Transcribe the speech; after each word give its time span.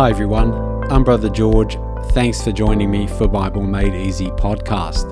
Hi 0.00 0.08
everyone, 0.08 0.54
I'm 0.90 1.04
Brother 1.04 1.28
George. 1.28 1.76
Thanks 2.12 2.42
for 2.42 2.52
joining 2.52 2.90
me 2.90 3.06
for 3.06 3.28
Bible 3.28 3.60
Made 3.60 3.94
Easy 3.94 4.28
podcast. 4.28 5.04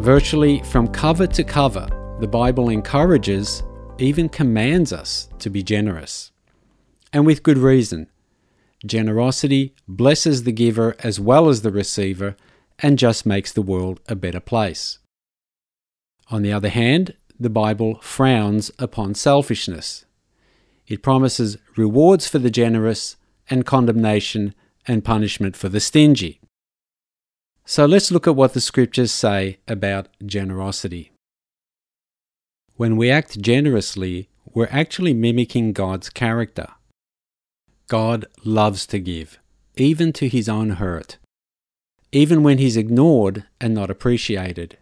Virtually 0.00 0.62
from 0.62 0.86
cover 0.86 1.26
to 1.26 1.42
cover, 1.42 1.88
the 2.20 2.28
Bible 2.28 2.68
encourages, 2.68 3.64
even 3.98 4.28
commands 4.28 4.92
us 4.92 5.28
to 5.40 5.50
be 5.50 5.64
generous. 5.64 6.30
And 7.12 7.26
with 7.26 7.42
good 7.42 7.58
reason. 7.58 8.08
Generosity 8.86 9.74
blesses 9.88 10.44
the 10.44 10.52
giver 10.52 10.94
as 11.00 11.18
well 11.18 11.48
as 11.48 11.62
the 11.62 11.72
receiver 11.72 12.36
and 12.78 13.00
just 13.00 13.26
makes 13.26 13.52
the 13.52 13.62
world 13.62 13.98
a 14.06 14.14
better 14.14 14.38
place. 14.38 15.00
On 16.30 16.42
the 16.42 16.52
other 16.52 16.68
hand, 16.68 17.14
the 17.40 17.50
Bible 17.50 17.98
frowns 18.00 18.70
upon 18.78 19.16
selfishness. 19.16 20.04
It 20.86 21.02
promises 21.02 21.58
rewards 21.74 22.28
for 22.28 22.38
the 22.38 22.50
generous 22.50 23.16
and 23.50 23.66
condemnation 23.66 24.54
and 24.86 25.04
punishment 25.04 25.56
for 25.56 25.68
the 25.68 25.80
stingy. 25.80 26.40
So 27.66 27.84
let's 27.84 28.10
look 28.10 28.26
at 28.26 28.36
what 28.36 28.54
the 28.54 28.60
scriptures 28.60 29.12
say 29.12 29.58
about 29.68 30.08
generosity. 30.24 31.12
When 32.76 32.96
we 32.96 33.10
act 33.10 33.40
generously, 33.40 34.28
we're 34.54 34.68
actually 34.70 35.14
mimicking 35.14 35.72
God's 35.72 36.08
character. 36.08 36.68
God 37.88 38.26
loves 38.44 38.86
to 38.86 38.98
give, 38.98 39.38
even 39.76 40.12
to 40.14 40.28
his 40.28 40.48
own 40.48 40.70
hurt. 40.70 41.18
Even 42.12 42.42
when 42.42 42.58
he's 42.58 42.76
ignored 42.76 43.44
and 43.60 43.74
not 43.74 43.90
appreciated, 43.90 44.78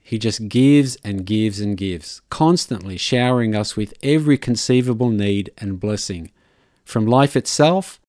he 0.00 0.18
just 0.18 0.48
gives 0.48 0.96
and 1.04 1.26
gives 1.26 1.60
and 1.60 1.76
gives, 1.76 2.22
constantly 2.30 2.96
showering 2.96 3.54
us 3.54 3.76
with 3.76 3.94
every 4.02 4.38
conceivable 4.38 5.10
need 5.10 5.52
and 5.58 5.78
blessing, 5.78 6.30
from 6.84 7.06
life 7.06 7.36
itself 7.36 7.99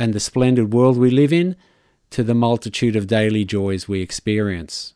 and 0.00 0.14
the 0.14 0.18
splendid 0.18 0.72
world 0.72 0.96
we 0.96 1.10
live 1.10 1.32
in 1.32 1.54
to 2.08 2.24
the 2.24 2.34
multitude 2.34 2.96
of 2.96 3.06
daily 3.06 3.44
joys 3.44 3.86
we 3.86 4.00
experience. 4.00 4.94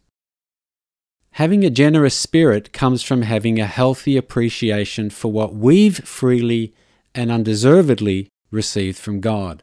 Having 1.32 1.62
a 1.62 1.70
generous 1.70 2.16
spirit 2.16 2.72
comes 2.72 3.02
from 3.02 3.20
having 3.20 3.60
a 3.60 3.66
healthy 3.66 4.16
appreciation 4.16 5.10
for 5.10 5.30
what 5.30 5.54
we've 5.54 5.98
freely 5.98 6.72
and 7.14 7.30
undeservedly 7.30 8.28
received 8.50 8.96
from 8.96 9.20
God. 9.20 9.62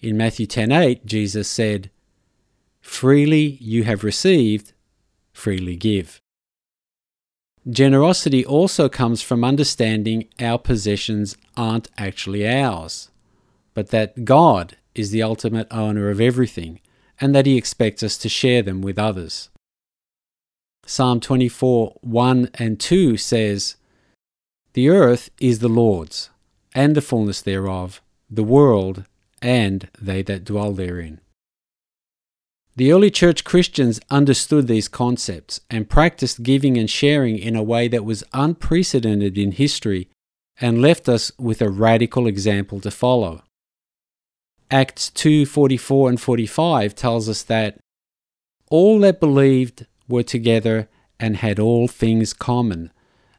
In 0.00 0.18
Matthew 0.18 0.46
10:8, 0.46 1.06
Jesus 1.06 1.48
said, 1.48 1.90
"Freely 2.82 3.56
you 3.62 3.84
have 3.84 4.04
received, 4.04 4.72
freely 5.32 5.76
give." 5.76 6.20
Generosity 7.68 8.44
also 8.44 8.90
comes 8.90 9.22
from 9.22 9.42
understanding 9.42 10.28
our 10.38 10.58
possessions 10.58 11.34
aren't 11.56 11.88
actually 11.96 12.46
ours 12.46 13.10
but 13.74 13.88
that 13.88 14.24
God 14.24 14.76
is 14.94 15.10
the 15.10 15.22
ultimate 15.22 15.68
owner 15.70 16.10
of 16.10 16.20
everything 16.20 16.80
and 17.20 17.34
that 17.34 17.46
He 17.46 17.56
expects 17.56 18.02
us 18.02 18.16
to 18.18 18.28
share 18.28 18.62
them 18.62 18.80
with 18.80 18.98
others. 18.98 19.50
Psalm 20.86 21.20
24 21.20 21.98
1 22.00 22.50
and 22.54 22.80
2 22.80 23.16
says, 23.16 23.76
The 24.72 24.88
earth 24.88 25.30
is 25.40 25.58
the 25.58 25.68
Lord's, 25.68 26.30
and 26.74 26.94
the 26.94 27.02
fullness 27.02 27.42
thereof, 27.42 28.00
the 28.28 28.42
world, 28.42 29.04
and 29.42 29.88
they 30.00 30.22
that 30.22 30.44
dwell 30.44 30.72
therein. 30.72 31.20
The 32.76 32.92
early 32.92 33.10
church 33.10 33.44
Christians 33.44 34.00
understood 34.10 34.66
these 34.66 34.88
concepts 34.88 35.60
and 35.68 35.90
practiced 35.90 36.42
giving 36.42 36.78
and 36.78 36.88
sharing 36.88 37.36
in 37.36 37.56
a 37.56 37.62
way 37.62 37.88
that 37.88 38.04
was 38.04 38.24
unprecedented 38.32 39.36
in 39.36 39.52
history 39.52 40.08
and 40.60 40.80
left 40.80 41.08
us 41.08 41.32
with 41.38 41.60
a 41.60 41.68
radical 41.68 42.26
example 42.26 42.80
to 42.80 42.90
follow. 42.90 43.42
Acts 44.70 45.10
2 45.10 45.46
44 45.46 46.10
and 46.10 46.20
45 46.20 46.94
tells 46.94 47.28
us 47.28 47.42
that 47.42 47.78
all 48.70 49.00
that 49.00 49.18
believed 49.18 49.86
were 50.08 50.22
together 50.22 50.88
and 51.18 51.38
had 51.38 51.58
all 51.58 51.88
things 51.88 52.32
common, 52.32 52.92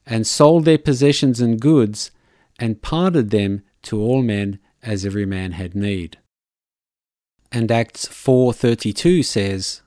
and 0.06 0.28
sold 0.28 0.66
their 0.66 0.78
possessions 0.78 1.40
and 1.40 1.59
goods, 1.59 2.12
and 2.59 2.81
parted 2.81 3.30
them 3.30 3.64
to 3.84 4.00
all 4.00 4.22
men 4.22 4.59
as 4.84 5.06
every 5.06 5.25
man 5.25 5.53
had 5.53 5.74
need. 5.74 6.18
And 7.52 7.72
Acts 7.72 8.08
4:32 8.08 9.24
says, 9.24 9.81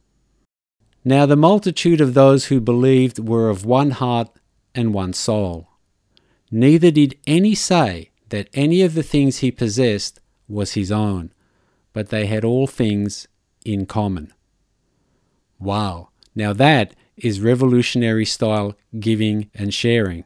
Now 1.05 1.26
the 1.26 1.37
multitude 1.37 2.00
of 2.00 2.15
those 2.15 2.47
who 2.47 2.61
believed 2.61 3.19
were 3.19 3.50
of 3.50 3.65
one 3.65 3.91
heart 3.91 4.31
and 4.75 4.94
one 4.94 5.12
soul. 5.12 5.69
Neither 6.50 6.91
did 6.91 7.19
any 7.26 7.55
say 7.55 8.11
that 8.31 8.49
any 8.55 8.82
of 8.82 8.94
the 8.94 9.03
things 9.03 9.38
he 9.38 9.50
possessed 9.50 10.21
was 10.49 10.72
his 10.72 10.91
own, 10.93 11.32
but 11.94 12.10
they 12.10 12.27
had 12.27 12.44
all 12.44 12.66
things 12.66 13.27
in 13.65 13.87
common. 13.87 14.31
Wow, 15.59 16.10
now 16.34 16.53
that 16.53 16.94
is 17.16 17.41
revolutionary 17.41 18.27
style 18.27 18.77
giving 19.00 19.50
and 19.55 19.72
sharing. 19.72 20.25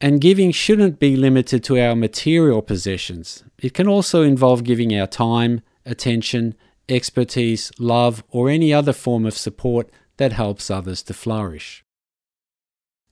And 0.00 0.20
giving 0.20 0.50
shouldn't 0.50 0.98
be 0.98 1.16
limited 1.16 1.62
to 1.64 1.80
our 1.80 1.94
material 1.94 2.62
possessions. 2.62 3.44
It 3.58 3.74
can 3.74 3.86
also 3.86 4.22
involve 4.22 4.64
giving 4.64 4.98
our 4.98 5.06
time, 5.06 5.60
attention, 5.86 6.56
expertise, 6.88 7.70
love, 7.78 8.24
or 8.30 8.50
any 8.50 8.72
other 8.72 8.92
form 8.92 9.24
of 9.24 9.36
support 9.36 9.88
that 10.16 10.32
helps 10.32 10.70
others 10.70 11.02
to 11.04 11.14
flourish. 11.14 11.84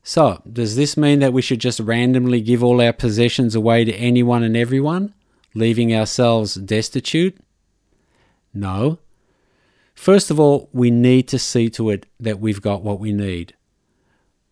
So, 0.02 0.42
does 0.50 0.74
this 0.74 0.96
mean 0.96 1.20
that 1.20 1.32
we 1.32 1.42
should 1.42 1.60
just 1.60 1.78
randomly 1.78 2.40
give 2.40 2.64
all 2.64 2.80
our 2.80 2.92
possessions 2.92 3.54
away 3.54 3.84
to 3.84 3.94
anyone 3.94 4.42
and 4.42 4.56
everyone? 4.56 5.14
Leaving 5.54 5.94
ourselves 5.94 6.54
destitute? 6.54 7.38
No. 8.54 8.98
First 9.94 10.30
of 10.30 10.40
all, 10.40 10.68
we 10.72 10.90
need 10.90 11.28
to 11.28 11.38
see 11.38 11.68
to 11.70 11.90
it 11.90 12.06
that 12.18 12.40
we've 12.40 12.62
got 12.62 12.82
what 12.82 13.00
we 13.00 13.12
need. 13.12 13.54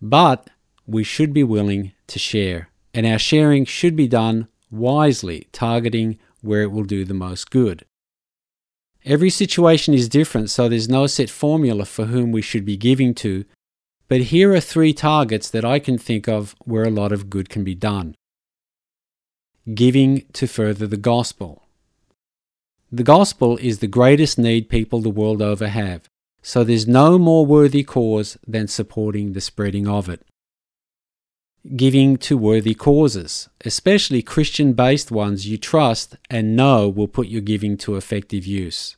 But 0.00 0.50
we 0.86 1.04
should 1.04 1.32
be 1.32 1.44
willing 1.44 1.92
to 2.08 2.18
share, 2.18 2.68
and 2.94 3.06
our 3.06 3.18
sharing 3.18 3.64
should 3.64 3.96
be 3.96 4.08
done 4.08 4.48
wisely, 4.70 5.48
targeting 5.52 6.18
where 6.40 6.62
it 6.62 6.70
will 6.70 6.84
do 6.84 7.04
the 7.04 7.14
most 7.14 7.50
good. 7.50 7.84
Every 9.04 9.30
situation 9.30 9.94
is 9.94 10.08
different, 10.08 10.50
so 10.50 10.68
there's 10.68 10.88
no 10.88 11.06
set 11.06 11.30
formula 11.30 11.84
for 11.84 12.06
whom 12.06 12.32
we 12.32 12.42
should 12.42 12.64
be 12.64 12.76
giving 12.76 13.14
to, 13.14 13.44
but 14.08 14.22
here 14.22 14.52
are 14.52 14.60
three 14.60 14.92
targets 14.92 15.48
that 15.50 15.64
I 15.64 15.78
can 15.78 15.96
think 15.96 16.28
of 16.28 16.54
where 16.64 16.84
a 16.84 16.90
lot 16.90 17.12
of 17.12 17.30
good 17.30 17.48
can 17.48 17.64
be 17.64 17.74
done 17.74 18.14
giving 19.74 20.24
to 20.32 20.46
further 20.46 20.86
the 20.86 20.96
gospel. 20.96 21.62
The 22.90 23.02
gospel 23.04 23.56
is 23.58 23.78
the 23.78 23.86
greatest 23.86 24.38
need 24.38 24.68
people 24.68 25.00
the 25.00 25.10
world 25.10 25.40
over 25.42 25.68
have, 25.68 26.08
so 26.42 26.64
there's 26.64 26.88
no 26.88 27.18
more 27.18 27.46
worthy 27.46 27.84
cause 27.84 28.38
than 28.46 28.68
supporting 28.68 29.32
the 29.32 29.40
spreading 29.40 29.86
of 29.86 30.08
it. 30.08 30.22
Giving 31.76 32.16
to 32.18 32.38
worthy 32.38 32.74
causes, 32.74 33.50
especially 33.64 34.22
Christian 34.22 34.72
based 34.72 35.10
ones 35.10 35.46
you 35.46 35.58
trust 35.58 36.16
and 36.30 36.56
know 36.56 36.88
will 36.88 37.06
put 37.06 37.28
your 37.28 37.42
giving 37.42 37.76
to 37.78 37.96
effective 37.96 38.46
use. 38.46 38.96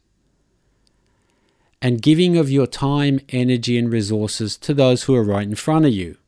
And 1.83 2.01
giving 2.01 2.37
of 2.37 2.49
your 2.49 2.69
time, 2.69 3.19
energy, 3.31 3.77
and 3.77 3.93
resources 3.93 4.57
to 4.59 4.73
those 4.73 5.03
who 5.03 5.17
are 5.17 5.25
right 5.25 5.47
in 5.47 5.57
front 5.57 5.85
of 5.85 5.93
you, 5.93 6.19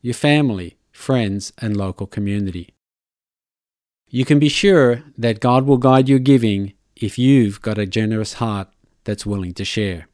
your 0.00 0.14
family, 0.14 0.78
friends, 0.90 1.52
and 1.58 1.76
local 1.76 2.06
community. 2.06 2.70
You 4.14 4.26
can 4.26 4.38
be 4.38 4.50
sure 4.50 5.02
that 5.16 5.40
God 5.40 5.64
will 5.64 5.78
guide 5.78 6.06
your 6.06 6.18
giving 6.18 6.74
if 6.94 7.18
you've 7.18 7.62
got 7.62 7.78
a 7.78 7.86
generous 7.86 8.34
heart 8.34 8.68
that's 9.04 9.24
willing 9.24 9.54
to 9.54 9.64
share. 9.64 10.06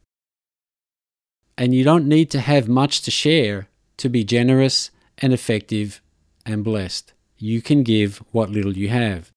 And 1.57 1.75
you 1.75 1.83
don't 1.83 2.07
need 2.07 2.31
to 2.31 2.39
have 2.39 2.69
much 2.69 3.03
to 3.03 3.11
share 3.11 3.67
to 3.97 4.09
be 4.09 4.23
generous 4.23 4.93
and 5.19 5.33
effective 5.33 6.01
and 6.47 6.63
blessed. 6.63 7.13
You 7.39 7.61
can 7.61 7.83
give 7.83 8.23
what 8.31 8.51
little 8.51 8.77
you 8.77 8.89
have. 8.89 9.33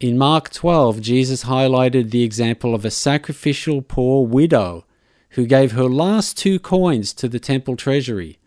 In 0.00 0.16
Mark 0.16 0.48
12, 0.48 1.02
Jesus 1.02 1.44
highlighted 1.44 2.10
the 2.10 2.22
example 2.22 2.74
of 2.74 2.86
a 2.86 2.90
sacrificial 2.90 3.82
poor 3.82 4.26
widow 4.26 4.86
who 5.32 5.44
gave 5.44 5.72
her 5.72 5.90
last 5.90 6.38
two 6.38 6.58
coins 6.58 7.12
to 7.12 7.28
the 7.28 7.38
temple 7.38 7.76
treasury. 7.76 8.38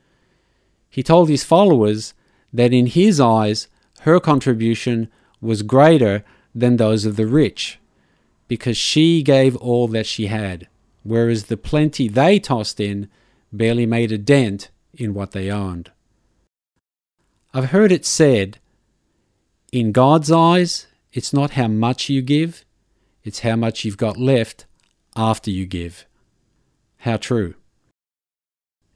He 0.90 1.04
told 1.04 1.30
his 1.30 1.44
followers 1.44 2.16
that 2.52 2.74
in 2.74 2.88
his 2.88 3.20
eyes, 3.20 3.68
her 4.02 4.20
contribution 4.20 5.08
was 5.40 5.62
greater 5.62 6.24
than 6.56 6.78
those 6.78 7.06
of 7.06 7.18
the 7.18 7.28
rich, 7.28 7.80
because 8.48 8.76
she 8.76 9.22
gave 9.22 9.56
all 9.58 9.88
that 9.88 10.08
she 10.08 10.26
had, 10.26 10.68
whereas 11.04 11.46
the 11.46 11.58
plenty 11.58 12.08
they 12.08 12.40
tossed 12.40 12.80
in 12.80 13.08
barely 13.54 13.86
made 13.86 14.12
a 14.12 14.18
dent 14.18 14.72
in 14.96 15.14
what 15.14 15.32
they 15.32 15.52
owned. 15.52 15.92
I've 17.54 17.70
heard 17.70 17.92
it 17.92 18.06
said, 18.06 18.60
in 19.72 19.92
God's 19.92 20.32
eyes, 20.32 20.88
it's 21.14 21.32
not 21.32 21.52
how 21.52 21.68
much 21.68 22.10
you 22.10 22.24
give, 22.24 22.66
it's 23.24 23.42
how 23.42 23.56
much 23.56 23.86
you've 23.86 23.98
got 23.98 24.18
left 24.18 24.66
after 25.16 25.52
you 25.52 25.68
give. 25.68 26.08
How 27.00 27.18
true. 27.18 27.54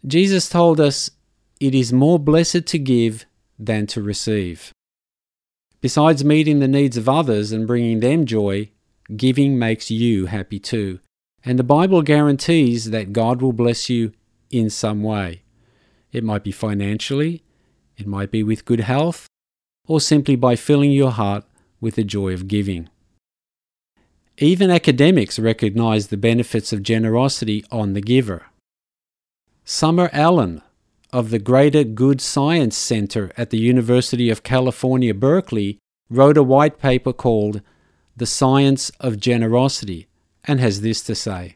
Jesus 0.05 0.49
told 0.49 0.79
us 0.79 1.11
it 1.59 1.75
is 1.75 1.93
more 1.93 2.17
blessed 2.17 2.65
to 2.65 2.79
give 2.79 3.25
than 3.59 3.85
to 3.87 4.01
receive 4.01 4.73
Besides 5.85 6.25
meeting 6.25 6.57
the 6.57 6.67
needs 6.67 6.97
of 6.97 7.07
others 7.07 7.51
and 7.51 7.67
bringing 7.67 7.99
them 7.99 8.25
joy, 8.25 8.71
giving 9.15 9.59
makes 9.59 9.91
you 9.91 10.25
happy 10.25 10.57
too. 10.57 10.99
And 11.43 11.59
the 11.59 11.63
Bible 11.63 12.01
guarantees 12.01 12.89
that 12.89 13.13
God 13.13 13.39
will 13.39 13.53
bless 13.53 13.87
you 13.87 14.11
in 14.49 14.71
some 14.71 15.03
way. 15.03 15.43
It 16.11 16.23
might 16.23 16.43
be 16.43 16.51
financially, 16.51 17.43
it 17.97 18.07
might 18.07 18.31
be 18.31 18.41
with 18.41 18.65
good 18.65 18.79
health, 18.79 19.27
or 19.87 20.01
simply 20.01 20.35
by 20.35 20.55
filling 20.55 20.91
your 20.91 21.11
heart 21.11 21.43
with 21.79 21.93
the 21.93 22.03
joy 22.03 22.33
of 22.33 22.47
giving. 22.47 22.89
Even 24.39 24.71
academics 24.71 25.37
recognize 25.37 26.07
the 26.07 26.17
benefits 26.17 26.73
of 26.73 26.81
generosity 26.81 27.63
on 27.69 27.93
the 27.93 28.01
giver. 28.01 28.47
Summer 29.65 30.09
Allen 30.11 30.63
of 31.15 31.29
the 31.29 31.39
Greater 31.39 31.85
Good 31.85 32.19
Science 32.19 32.75
Center 32.75 33.31
at 33.37 33.49
the 33.49 33.57
University 33.57 34.29
of 34.29 34.43
California, 34.43 35.13
Berkeley, 35.13 35.79
wrote 36.09 36.35
a 36.37 36.43
white 36.43 36.77
paper 36.77 37.13
called 37.13 37.61
The 38.17 38.25
Science 38.25 38.89
of 38.99 39.17
Generosity 39.17 40.07
and 40.43 40.59
has 40.59 40.81
this 40.81 41.01
to 41.03 41.15
say 41.15 41.55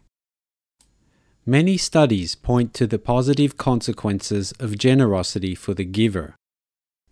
Many 1.46 1.76
studies 1.76 2.36
point 2.36 2.74
to 2.76 2.88
the 2.88 2.98
positive 2.98 3.58
consequences 3.58 4.54
of 4.62 4.78
generosity 4.78 5.56
for 5.56 5.74
the 5.74 5.84
giver. 5.84 6.36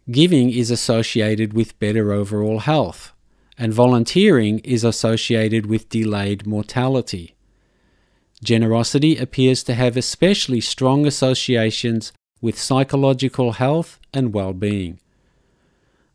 Giving 0.10 0.50
is 0.50 0.72
associated 0.72 1.52
with 1.52 1.78
better 1.80 2.14
overall 2.14 2.60
health, 2.60 3.12
and 3.58 3.74
volunteering 3.74 4.60
is 4.60 4.86
associated 4.86 5.66
with 5.66 5.90
delayed 5.90 6.48
mortality. 6.48 7.36
Generosity 8.42 9.18
appears 9.18 9.64
to 9.64 9.74
have 9.74 9.98
especially 9.98 10.62
strong 10.62 11.06
associations 11.06 12.14
with 12.42 12.60
psychological 12.60 13.54
health 13.54 14.00
and 14.14 14.34
well 14.34 14.54
being. 14.54 15.00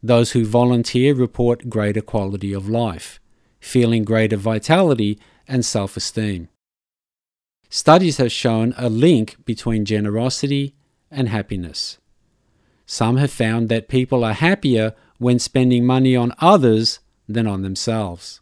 Those 0.02 0.32
who 0.32 0.44
volunteer 0.44 1.14
report 1.14 1.70
greater 1.70 2.00
quality 2.00 2.52
of 2.52 2.68
life, 2.68 3.20
feeling 3.60 4.04
greater 4.04 4.36
vitality 4.36 5.18
and 5.46 5.64
self 5.64 5.96
esteem. 5.96 6.48
Studies 7.68 8.18
have 8.18 8.32
shown 8.32 8.74
a 8.76 8.88
link 8.90 9.36
between 9.44 9.84
generosity 9.84 10.74
and 11.10 11.28
happiness. 11.28 11.98
Some 12.84 13.16
have 13.16 13.30
found 13.30 13.68
that 13.68 13.88
people 13.88 14.24
are 14.24 14.34
happier 14.34 14.94
when 15.18 15.38
spending 15.38 15.86
money 15.86 16.14
on 16.16 16.34
others 16.38 16.98
than 17.28 17.46
on 17.46 17.62
themselves. 17.62 18.40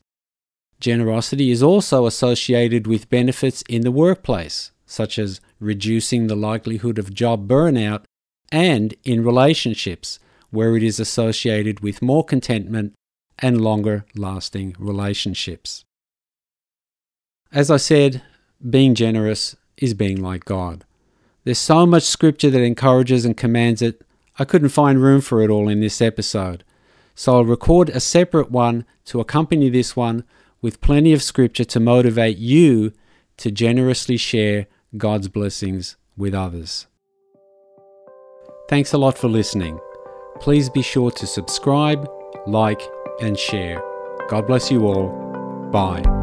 Generosity 0.81 1.51
is 1.51 1.63
also 1.63 2.07
associated 2.07 2.87
with 2.87 3.11
benefits 3.11 3.63
in 3.69 3.83
the 3.83 3.93
workplace, 3.93 4.73
such 4.87 5.19
as 5.19 5.41
reducing 5.61 6.27
the 6.27 6.35
likelihood 6.35 6.99
of 6.99 7.15
job 7.15 7.47
burnout, 7.47 8.05
and 8.51 8.95
in 9.05 9.23
relationships, 9.23 10.19
where 10.51 10.77
it 10.77 10.83
is 10.83 10.99
associated 10.99 11.81
with 11.81 12.03
more 12.03 12.25
contentment 12.25 12.95
and 13.39 13.61
longer 13.61 14.05
lasting 14.15 14.75
relationships. 14.79 15.85
As 17.53 17.71
I 17.71 17.77
said, 17.77 18.23
being 18.69 18.95
generous 18.95 19.57
is 19.77 19.95
being 19.95 20.21
like 20.21 20.45
God. 20.45 20.85
There's 21.45 21.59
so 21.59 21.87
much 21.87 22.03
scripture 22.03 22.51
that 22.51 22.63
encourages 22.63 23.25
and 23.25 23.37
commands 23.37 23.81
it, 23.81 24.03
I 24.39 24.45
couldn't 24.45 24.69
find 24.71 25.03
room 25.03 25.21
for 25.21 25.43
it 25.43 25.51
all 25.51 25.69
in 25.69 25.81
this 25.81 26.01
episode. 26.01 26.65
So 27.15 27.35
I'll 27.35 27.45
record 27.45 27.91
a 27.91 28.01
separate 28.01 28.51
one 28.51 28.85
to 29.07 29.21
accompany 29.21 29.69
this 29.69 29.97
one 29.97 30.25
with 30.63 30.81
plenty 30.81 31.13
of 31.13 31.23
scripture 31.23 31.65
to 31.65 31.81
motivate 31.81 32.39
you 32.39 32.93
to 33.39 33.51
generously 33.51 34.17
share 34.17 34.67
God's 34.97 35.29
blessings 35.29 35.97
with 36.17 36.35
others. 36.35 36.87
Thanks 38.69 38.93
a 38.93 38.99
lot 38.99 39.19
for 39.19 39.29
listening. 39.29 39.79
Please 40.41 40.71
be 40.71 40.83
sure 40.83 41.11
to 41.11 41.27
subscribe, 41.27 42.09
like, 42.47 42.83
and 43.21 43.39
share. 43.39 43.83
God 44.29 44.47
bless 44.47 44.71
you 44.71 44.87
all. 44.87 45.09
Bye. 45.73 46.20